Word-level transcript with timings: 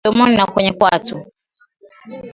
Vidonda 0.03 0.13
midomoni 0.25 0.37
na 0.37 0.45
kwenye 0.45 0.71
kwato 0.73 1.25